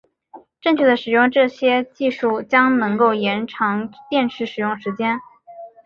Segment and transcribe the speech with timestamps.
[0.59, 5.19] 正确的使用这些技术将能够延长电池使用时间。